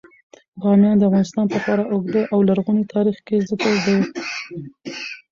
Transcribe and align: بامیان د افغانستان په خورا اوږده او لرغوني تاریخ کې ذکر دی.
بامیان 0.59 0.95
د 0.97 1.03
افغانستان 1.09 1.45
په 1.49 1.57
خورا 1.63 1.85
اوږده 1.91 2.21
او 2.33 2.39
لرغوني 2.47 2.83
تاریخ 2.95 3.17
کې 3.27 3.45
ذکر 3.49 3.73
دی. 3.85 3.97